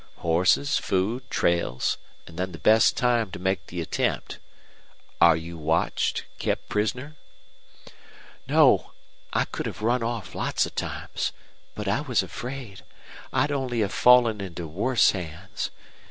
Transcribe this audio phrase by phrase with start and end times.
[0.21, 4.39] Horses, food, trails, and then the best time to make the attempt.
[5.21, 7.17] Are you watched kept prisoner?"
[8.47, 8.93] "No.
[9.31, 11.31] I could have run off lots of times.
[11.75, 12.83] But I was afraid.
[13.31, 15.69] I'd only have fallen into worse hands.